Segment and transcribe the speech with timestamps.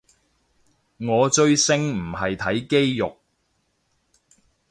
[0.97, 3.19] 我追星唔係睇肌肉